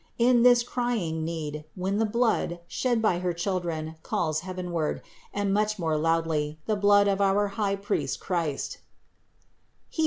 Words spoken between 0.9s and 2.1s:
crying need, when the